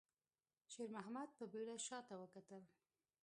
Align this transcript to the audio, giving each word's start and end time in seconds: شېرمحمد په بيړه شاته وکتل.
شېرمحمد 0.71 1.29
په 1.37 1.43
بيړه 1.51 1.75
شاته 1.87 2.13
وکتل. 2.21 2.63